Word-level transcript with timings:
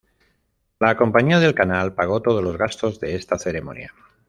La 0.79 0.97
compañía 0.97 1.39
del 1.39 1.53
canal 1.53 1.93
pagó 1.93 2.23
todos 2.23 2.43
los 2.43 2.57
gastos 2.57 2.99
de 2.99 3.13
esta 3.13 3.37
ceremonia. 3.37 3.93